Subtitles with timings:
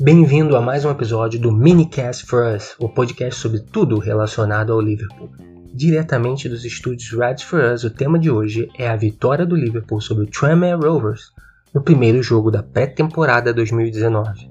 [0.00, 4.80] Bem-vindo a mais um episódio do Minicast for Us, o podcast sobre tudo relacionado ao
[4.80, 5.30] Liverpool.
[5.74, 10.00] Diretamente dos estúdios Reds for Us, o tema de hoje é a vitória do Liverpool
[10.00, 11.32] sobre o Tranmere Rovers
[11.74, 14.50] no primeiro jogo da pré-temporada 2019.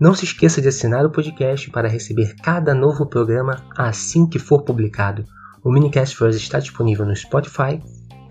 [0.00, 4.62] Não se esqueça de assinar o podcast para receber cada novo programa assim que for
[4.62, 5.24] publicado.
[5.62, 7.78] O Minicast for Us está disponível no Spotify,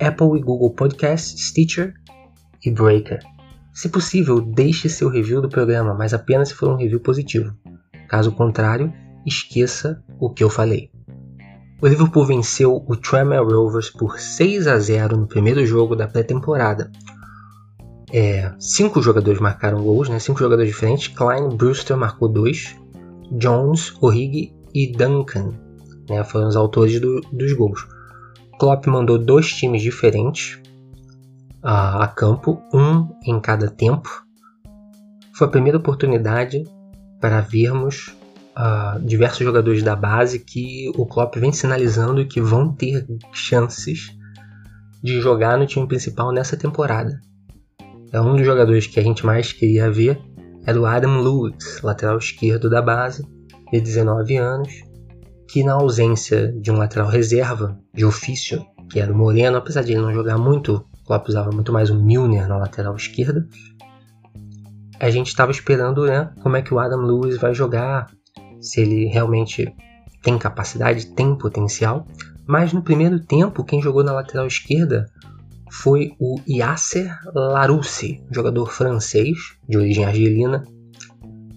[0.02, 1.94] Apple e Google Podcasts, Stitcher
[2.64, 3.20] e Breaker.
[3.74, 7.54] Se possível, deixe seu review do programa, mas apenas se for um review positivo.
[8.08, 8.94] Caso contrário,
[9.26, 10.92] esqueça o que eu falei.
[11.82, 16.92] O Liverpool venceu o Tranmere Rovers por 6 a 0 no primeiro jogo da pré-temporada.
[18.14, 20.20] É, cinco jogadores marcaram gols, né?
[20.20, 21.08] cinco jogadores diferentes.
[21.08, 22.76] Klein, Brewster marcou dois,
[23.32, 25.54] Jones, Origi e Duncan
[26.12, 26.24] né?
[26.24, 27.88] foram os autores do, dos gols.
[28.60, 30.61] Klopp mandou dois times diferentes
[31.64, 34.10] a, a campo, um em cada tempo.
[35.34, 36.64] Foi a primeira oportunidade
[37.20, 38.16] para vermos
[38.58, 44.16] uh, diversos jogadores da base que o Klopp vem sinalizando que vão ter chances
[45.04, 47.20] de jogar no time principal nessa temporada.
[48.12, 50.20] É um dos jogadores que a gente mais queria ver
[50.66, 53.26] era o Adam Lewis, lateral esquerdo da base,
[53.72, 54.72] de 19 anos,
[55.50, 59.94] que na ausência de um lateral reserva de ofício, que era o Moreno, apesar de
[59.94, 63.46] ele não jogar muito Klopp usava muito mais o Milner na lateral esquerda.
[64.98, 68.10] A gente estava esperando né, como é que o Adam Lewis vai jogar,
[68.62, 69.76] se ele realmente
[70.24, 72.08] tem capacidade, tem potencial.
[72.48, 75.06] Mas no primeiro tempo, quem jogou na lateral esquerda
[75.70, 80.64] foi o Yasser Larousse, jogador francês de origem argelina,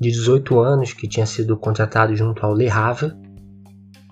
[0.00, 3.12] de 18 anos, que tinha sido contratado junto ao Le Havre,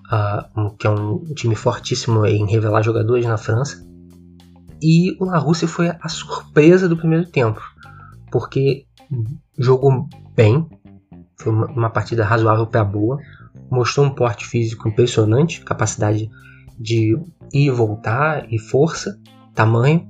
[0.07, 3.92] uh, que é um time fortíssimo em revelar jogadores na França.
[4.83, 7.61] E o La Rússia foi a surpresa do primeiro tempo,
[8.29, 8.85] porque
[9.57, 10.67] jogou bem,
[11.39, 13.17] foi uma, uma partida razoável para boa,
[13.71, 16.29] mostrou um porte físico impressionante, capacidade
[16.77, 17.19] de ir
[17.53, 19.17] e voltar e força,
[19.55, 20.05] tamanho,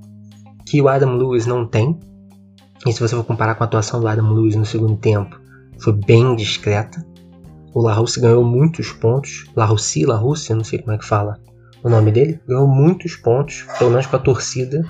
[0.66, 1.96] que o Adam Lewis não tem.
[2.84, 5.38] E se você for comparar com a atuação do Adam Lewis no segundo tempo,
[5.78, 7.06] foi bem discreta.
[7.72, 9.44] O La Rússia ganhou muitos pontos.
[9.54, 11.38] La Russie, La Rússia, não sei como é que fala
[11.84, 14.82] o nome dele, ganhou muitos pontos, pelo menos com a torcida,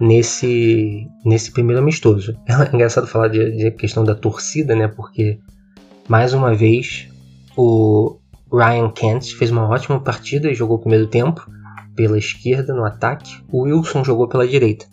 [0.00, 2.34] nesse, nesse primeiro amistoso.
[2.48, 4.88] É engraçado falar de, de questão da torcida, né?
[4.88, 5.38] Porque,
[6.08, 7.06] mais uma vez,
[7.54, 8.16] o
[8.50, 11.46] Ryan Kent fez uma ótima partida e jogou o primeiro tempo
[11.94, 13.36] pela esquerda no ataque.
[13.52, 14.86] O Wilson jogou pela direita.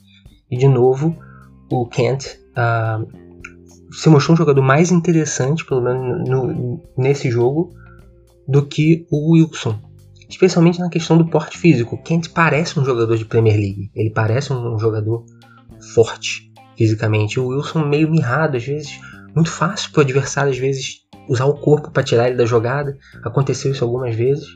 [0.52, 1.16] E, de novo,
[1.72, 3.08] o Kent uh,
[3.94, 7.72] se mostrou um jogador mais interessante, pelo menos no, nesse jogo,
[8.46, 9.80] do que o Wilson
[10.34, 12.02] especialmente na questão do porte físico.
[12.02, 15.24] Kent parece um jogador de Premier League, ele parece um jogador
[15.94, 17.40] forte fisicamente.
[17.40, 19.00] O Wilson meio mirrado, às vezes,
[19.36, 22.98] muito fácil para o adversário, às vezes, usar o corpo para tirar ele da jogada.
[23.24, 24.54] Aconteceu isso algumas vezes.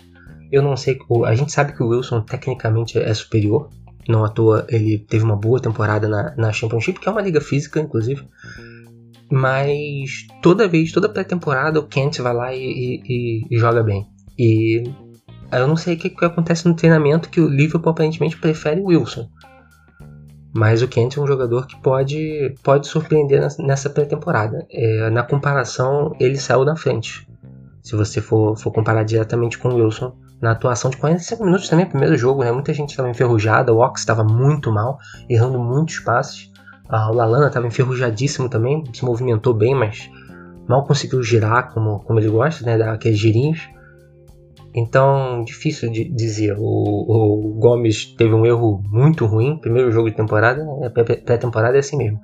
[0.51, 3.69] Eu não sei, a gente sabe que o Wilson tecnicamente é superior,
[4.07, 7.41] não à toa ele teve uma boa temporada na, na Championship, que é uma liga
[7.41, 8.25] física, inclusive.
[9.29, 14.07] Mas toda vez, toda pré-temporada, o Kent vai lá e, e, e joga bem.
[14.39, 14.83] E
[15.52, 18.88] eu não sei o que, que acontece no treinamento que o Liverpool aparentemente prefere o
[18.88, 19.30] Wilson.
[20.53, 24.66] Mas o Kent é um jogador que pode, pode surpreender nessa pré-temporada.
[24.72, 27.28] É, na comparação, ele saiu na frente.
[27.84, 31.85] Se você for, for comparar diretamente com o Wilson, na atuação de 45 minutos também,
[31.85, 32.52] primeiro jogo, né?
[32.52, 34.97] Muita gente estava enferrujada, o Ox estava muito mal,
[35.29, 36.52] errando muitos passes.
[36.90, 40.09] Ah, o Lalana estava enferrujadíssimo também, se movimentou bem, mas
[40.68, 42.78] mal conseguiu girar como, como ele gosta, né?
[42.78, 43.68] Dar aqueles girinhos.
[44.73, 46.55] Então, difícil de dizer.
[46.57, 49.57] O, o, Gomes teve um erro muito ruim.
[49.57, 52.19] Primeiro jogo de temporada, é, pré-temporada é assim mesmo.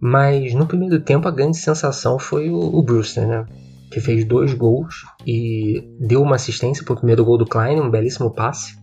[0.00, 3.44] Mas no primeiro tempo a grande sensação foi o, o Brewster, né?
[3.90, 7.90] Que fez dois gols e deu uma assistência para o primeiro gol do Klein, um
[7.90, 8.76] belíssimo passe.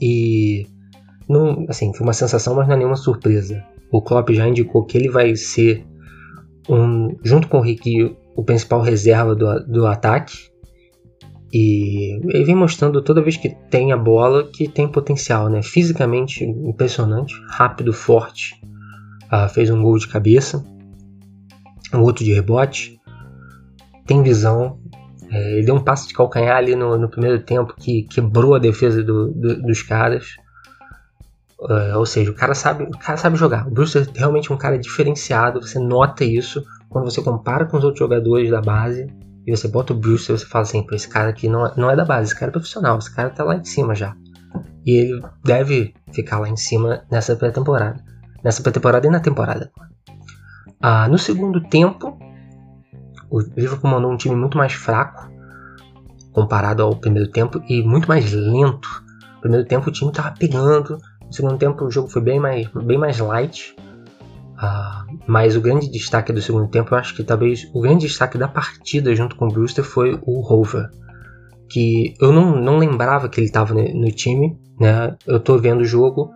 [0.00, 0.66] E
[1.28, 3.62] não, assim, foi uma sensação, mas não é nenhuma surpresa.
[3.92, 5.84] O Klopp já indicou que ele vai ser
[6.68, 10.49] um, junto com o Ricky, o principal reserva do, do ataque
[11.52, 15.62] e ele vem mostrando toda vez que tem a bola que tem potencial, né?
[15.62, 18.60] Fisicamente impressionante, rápido, forte.
[19.28, 20.64] Ah, fez um gol de cabeça,
[21.92, 23.00] um outro de rebote.
[24.06, 24.78] Tem visão.
[25.28, 28.58] É, ele deu um passo de calcanhar ali no, no primeiro tempo que quebrou a
[28.58, 30.36] defesa do, do, dos caras.
[31.68, 33.66] É, ou seja, o cara sabe, o cara sabe jogar.
[33.66, 35.60] O Bruce é realmente um cara diferenciado.
[35.60, 39.08] Você nota isso quando você compara com os outros jogadores da base
[39.46, 41.90] e você bota o Bruce e você fala assim, esse cara aqui não, é, não
[41.90, 44.14] é da base, esse cara é profissional, esse cara tá lá em cima já.
[44.84, 48.02] E ele deve ficar lá em cima nessa pré-temporada.
[48.42, 49.70] nessa pré-temporada e na temporada.
[50.80, 52.18] Ah, no segundo tempo,
[53.30, 55.30] o Liverpool mandou um time muito mais fraco
[56.32, 58.88] comparado ao primeiro tempo e muito mais lento.
[59.34, 62.66] No primeiro tempo o time estava pegando, no segundo tempo o jogo foi bem mais,
[62.68, 63.76] bem mais light.
[64.60, 68.36] Uh, mas o grande destaque do segundo tempo, eu acho que talvez o grande destaque
[68.36, 70.90] da partida junto com o Brewster foi o Rover.
[71.70, 75.16] Que eu não, não lembrava que ele estava no, time, né?
[75.26, 76.30] Eu tô vendo o jogo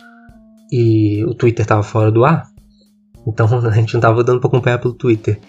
[0.71, 2.47] e o Twitter estava fora do ar,
[3.27, 5.39] então a gente não estava dando para acompanhar pelo Twitter.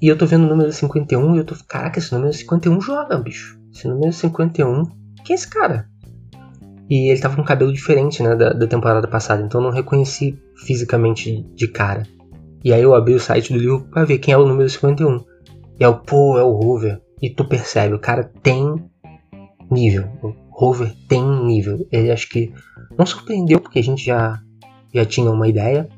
[0.00, 1.54] E eu tô vendo o número 51 e eu tô.
[1.68, 3.60] Caraca, esse número 51 joga, bicho.
[3.74, 4.84] Esse número 51.
[5.22, 5.89] Quem é esse cara?
[6.90, 10.36] E ele tava com cabelo diferente, né, da, da temporada passada, então eu não reconheci
[10.56, 12.02] fisicamente de cara.
[12.64, 15.24] E aí eu abri o site do livro pra ver quem é o número 51.
[15.78, 17.00] E é o, pô, é o Hoover.
[17.22, 18.74] E tu percebe, o cara tem
[19.70, 20.08] nível.
[20.20, 21.86] O Hoover tem nível.
[21.92, 22.52] Ele acho que
[22.98, 24.40] não surpreendeu, porque a gente já,
[24.92, 25.88] já tinha uma ideia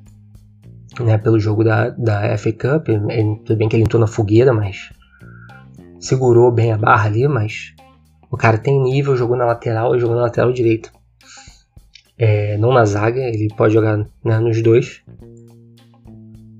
[1.00, 2.88] né, pelo jogo da, da FA Cup.
[2.88, 4.90] Ele, tudo bem que ele entrou na fogueira, mas
[5.98, 7.74] segurou bem a barra ali, mas
[8.32, 10.90] o cara tem nível, jogou na lateral e jogou na lateral direita.
[12.16, 15.02] É, não na zaga, ele pode jogar né, nos dois.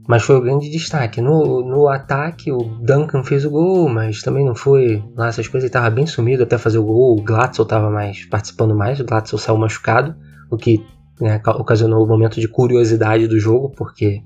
[0.07, 1.23] Mas foi o grande destaque.
[1.23, 5.65] No, no ataque, o Duncan fez o gol, mas também não foi lá essas coisas.
[5.65, 7.19] Ele estava bem sumido até fazer o gol.
[7.19, 9.01] O Glatzel estava mais participando mais.
[9.01, 10.15] O Glatzel saiu machucado,
[10.51, 10.85] o que
[11.19, 14.23] né, ocasionou um momento de curiosidade do jogo, porque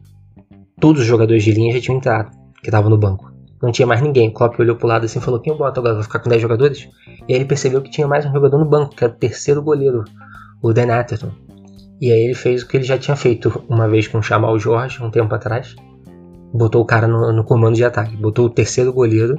[0.81, 3.36] todos os jogadores de linha já tinham entrado, que estavam no banco.
[3.63, 4.29] Não tinha mais ninguém.
[4.29, 5.95] O Klopp olhou pro lado assim e falou: Quem eu boto agora?
[5.95, 6.89] Vou ficar com 10 jogadores?
[7.29, 9.63] E aí ele percebeu que tinha mais um jogador no banco, que era o terceiro
[9.63, 10.05] goleiro,
[10.63, 11.31] o Dan Atherton.
[12.01, 14.59] E aí ele fez o que ele já tinha feito uma vez com o Chamal
[14.59, 15.75] Jorge, um tempo atrás.
[16.53, 18.17] Botou o cara no, no comando de ataque.
[18.17, 19.37] Botou o terceiro goleiro,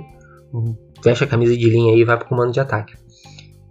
[1.03, 2.95] fecha a camisa de linha aí e vai pro comando de ataque.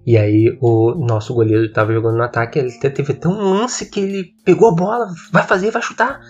[0.06, 4.34] E aí o nosso goleiro estava jogando no ataque, ele teve tão lance que ele
[4.44, 6.20] pegou a bola, vai fazer, vai chutar.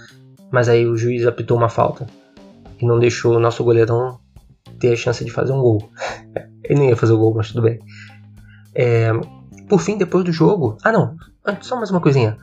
[0.50, 2.06] Mas aí o juiz apitou uma falta.
[2.80, 4.18] E não deixou o nosso goleirão
[4.78, 5.90] ter a chance de fazer um gol.
[6.64, 7.78] ele nem ia fazer o gol, mas tudo bem.
[8.74, 9.12] É,
[9.68, 10.76] por fim, depois do jogo.
[10.82, 11.16] Ah não,
[11.60, 12.36] só mais uma coisinha.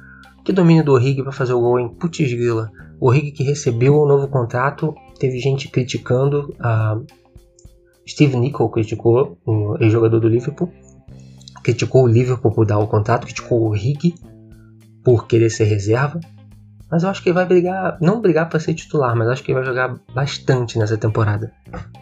[0.44, 2.70] Que domínio do Orrig para fazer o gol em Putz grila.
[3.00, 6.54] O Orrig que recebeu o novo contrato, teve gente criticando.
[6.60, 7.00] A
[8.08, 10.70] Steve Nicol criticou, o ex-jogador do Liverpool
[11.64, 14.14] criticou o Liverpool por dar o contrato, criticou o Rig
[15.04, 16.20] por querer ser reserva.
[16.94, 19.52] Mas eu acho que ele vai brigar, não brigar para ser titular, mas acho que
[19.52, 21.52] ele vai jogar bastante nessa temporada.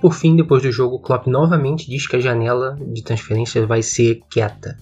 [0.02, 4.20] Por fim, depois do jogo, Klopp novamente diz que a janela de transferência vai ser
[4.30, 4.76] quieta.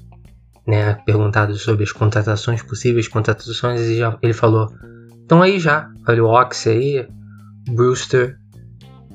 [0.65, 0.95] Né?
[1.05, 4.67] Perguntado sobre as contratações, possíveis contratações, ele, já, ele falou:
[5.23, 7.07] então aí já, olha o Ox aí,
[7.69, 8.35] Brewster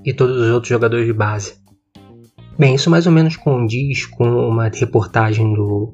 [0.05, 1.57] e todos os outros jogadores de base.
[2.57, 5.93] Bem, isso mais ou menos condiz com uma reportagem do,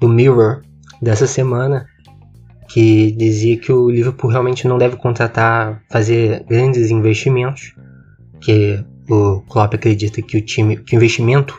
[0.00, 0.62] do Mirror
[1.00, 1.86] dessa semana
[2.68, 7.74] que dizia que o Liverpool realmente não deve contratar, fazer grandes investimentos,
[8.40, 11.58] que o Klopp acredita que o time, que o investimento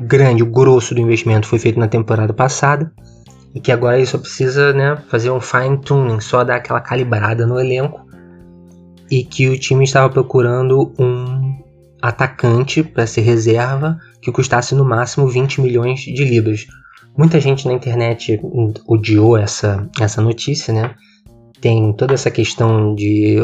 [0.00, 2.92] grande, o grosso do investimento foi feito na temporada passada
[3.54, 7.46] e que agora ele só precisa né, fazer um fine tuning, só dar aquela calibrada
[7.46, 8.06] no elenco
[9.10, 11.56] e que o time estava procurando um
[12.02, 16.66] atacante para ser reserva que custasse no máximo 20 milhões de libras.
[17.18, 18.40] Muita gente na internet
[18.86, 20.94] odiou essa, essa notícia, né?
[21.60, 23.38] Tem toda essa questão de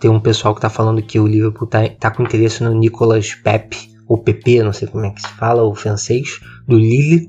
[0.00, 3.34] ter um pessoal que está falando que o Liverpool está tá com interesse no Nicolas
[3.34, 3.76] Pepe,
[4.08, 7.28] ou PP, não sei como é que se fala, o francês, do Lille.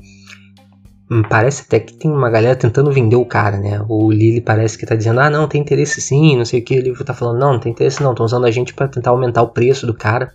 [1.11, 3.83] Hum, parece até que tem uma galera tentando vender o cara, né?
[3.89, 6.75] O Lille parece que está dizendo, ah, não, tem interesse sim, não sei o que.
[6.75, 9.09] O Liverpool está falando, não, não tem interesse não, estão usando a gente para tentar
[9.09, 10.33] aumentar o preço do cara.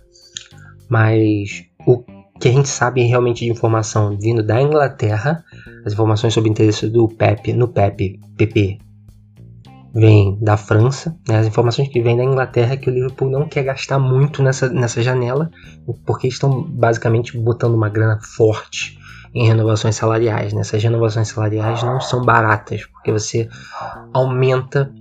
[0.87, 2.03] Mas o
[2.39, 5.43] que a gente sabe realmente de informação vindo da Inglaterra,
[5.85, 8.79] as informações sobre interesse do Pepe no Pepe, PP,
[9.93, 11.39] vem da França, né?
[11.39, 14.69] as informações que vêm da Inglaterra é que o Liverpool não quer gastar muito nessa,
[14.69, 15.49] nessa janela,
[16.05, 18.97] porque estão basicamente botando uma grana forte
[19.33, 20.53] em renovações salariais.
[20.53, 20.61] Né?
[20.61, 23.49] Essas renovações salariais não são baratas, porque você
[24.13, 24.91] aumenta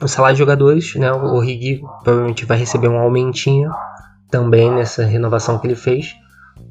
[0.00, 1.12] o salário de jogadores, né?
[1.12, 3.70] o Rigui provavelmente vai receber um aumentinho
[4.30, 6.14] também nessa renovação que ele fez,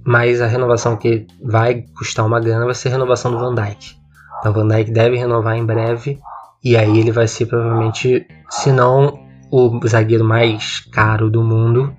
[0.05, 3.95] mas a renovação que vai custar uma grana vai ser a renovação do Van Dijk.
[4.39, 6.19] Então o Van Dijk deve renovar em breve
[6.63, 9.19] e aí ele vai ser provavelmente, se não
[9.51, 11.95] o zagueiro mais caro do mundo,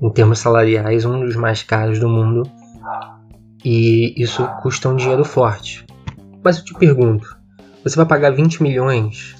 [0.00, 2.42] em termos salariais, um dos mais caros do mundo.
[3.64, 5.84] E isso custa um dinheiro forte.
[6.42, 7.36] Mas eu te pergunto,
[7.82, 9.34] você vai pagar 20 milhões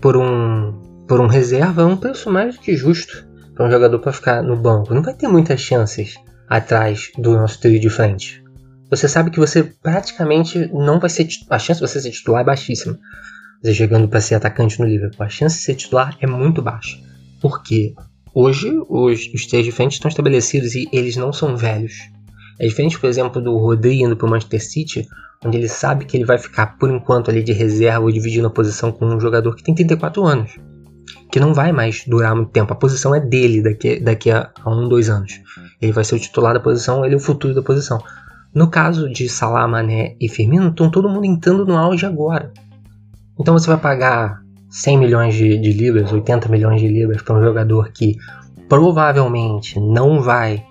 [0.00, 1.82] por um por um reserva?
[1.82, 4.92] É um preço mais do que justo para um jogador para ficar no banco.
[4.92, 8.42] Não vai ter muitas chances atrás do nosso trio de frente.
[8.90, 12.44] Você sabe que você praticamente não vai ser a chance de você ser titular é
[12.44, 12.98] baixíssima.
[13.62, 16.96] você chegando para ser atacante no Liverpool, a chance de ser titular é muito baixa.
[17.40, 17.94] Porque
[18.34, 21.94] hoje os, os três de frente estão estabelecidos e eles não são velhos.
[22.58, 25.08] É diferente, por exemplo, do Rodri indo para o Manchester City,
[25.44, 28.50] onde ele sabe que ele vai ficar por enquanto ali de reserva ou dividindo a
[28.50, 30.56] posição com um jogador que tem 34 anos,
[31.30, 32.72] que não vai mais durar muito tempo.
[32.72, 35.40] A posição é dele daqui, daqui a, a um, dois anos.
[35.80, 38.02] Ele vai ser o titular da posição, ele é o futuro da posição.
[38.54, 42.52] No caso de Salah, Mané e Firmino, estão todo mundo entrando no auge agora.
[43.38, 47.42] Então você vai pagar 100 milhões de, de libras, 80 milhões de libras para um
[47.42, 48.16] jogador que
[48.68, 50.64] provavelmente não vai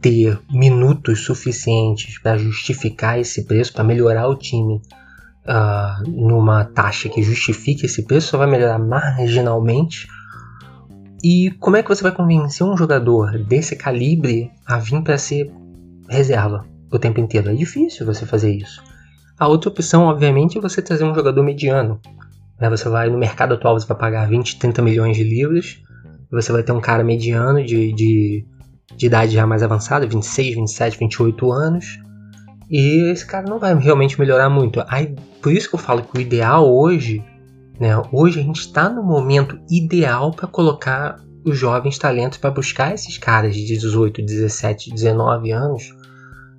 [0.00, 4.80] ter minutos suficientes para justificar esse preço, para melhorar o time
[5.44, 10.08] uh, numa taxa que justifique esse preço, só vai melhorar marginalmente.
[11.22, 15.52] E como é que você vai convencer um jogador desse calibre a vir para ser
[16.08, 17.50] reserva o tempo inteiro?
[17.50, 18.82] É difícil você fazer isso.
[19.38, 22.00] A outra opção, obviamente, é você trazer um jogador mediano.
[22.58, 22.68] Né?
[22.70, 25.82] Você vai no mercado atual, você vai pagar 20, 30 milhões de libras.
[26.30, 28.46] Você vai ter um cara mediano de, de
[28.96, 31.98] de idade já mais avançada, 26, 27, 28 anos.
[32.70, 34.82] E esse cara não vai realmente melhorar muito.
[34.88, 37.24] Aí, por isso que eu falo que o ideal hoje,
[37.80, 37.90] né?
[38.12, 43.16] Hoje a gente está no momento ideal para colocar os jovens talentos para buscar esses
[43.16, 45.96] caras de 18, 17, 19 anos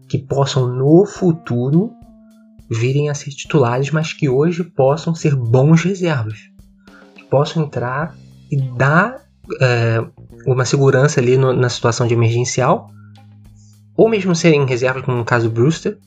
[0.09, 1.91] que possam no futuro
[2.69, 6.39] virem a ser titulares, mas que hoje possam ser bons reservas,
[7.15, 8.15] que possam entrar
[8.49, 9.21] e dar
[9.61, 10.03] é,
[10.47, 12.89] uma segurança ali no, na situação de emergencial,
[13.95, 15.99] ou mesmo serem reservas, como no caso do Brewster,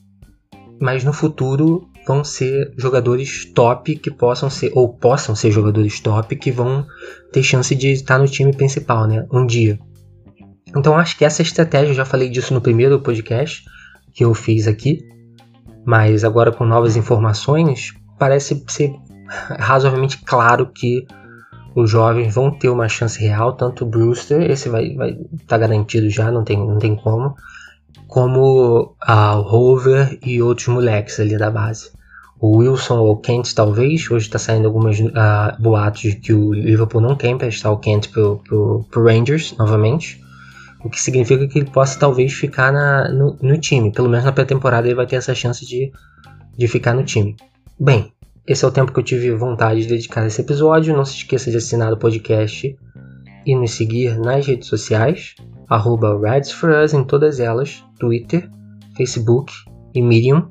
[0.81, 6.37] mas no futuro vão ser jogadores top que possam ser, ou possam ser jogadores top
[6.37, 6.87] que vão
[7.33, 9.27] ter chance de estar no time principal, né?
[9.33, 9.79] Um dia.
[10.77, 13.65] Então acho que essa estratégia, eu já falei disso no primeiro podcast
[14.13, 15.01] que eu fiz aqui,
[15.85, 18.93] mas agora com novas informações, parece ser
[19.59, 21.07] razoavelmente claro que
[21.75, 25.59] os jovens vão ter uma chance real, tanto o Brewster, esse vai estar vai tá
[25.59, 27.35] garantido já, não tem, não tem como,
[28.07, 31.91] como a Rover e outros moleques ali da base.
[32.41, 35.13] O Wilson ou o Kent talvez, hoje está saindo algumas uh,
[35.59, 40.21] boatos de que o Liverpool não quer emprestar o Kent pro, pro, pro Rangers novamente,
[40.85, 44.33] o que significa que ele possa talvez ficar na, no, no time, pelo menos na
[44.33, 45.91] pré-temporada ele vai ter essa chance de,
[46.57, 47.35] de ficar no time.
[47.81, 48.13] Bem,
[48.47, 50.95] esse é o tempo que eu tive vontade de dedicar a esse episódio.
[50.95, 52.77] Não se esqueça de assinar o podcast
[53.47, 55.35] e nos seguir nas redes sociais,
[55.75, 58.49] arroba Us em todas elas, Twitter,
[58.97, 59.53] Facebook
[59.95, 60.49] e Medium,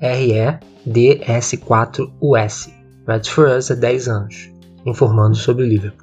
[0.00, 2.70] REDS4US.
[3.06, 4.50] Reds for Us há 10 anos,
[4.86, 5.99] informando sobre o Liverpool.